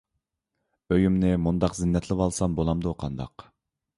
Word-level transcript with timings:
ئۆيۈمنى 0.93 1.33
مۇنداق 1.43 1.77
زىننەتلىۋالسام 1.79 2.57
بولامدۇ 2.61 2.97
قانداق؟ 3.05 3.45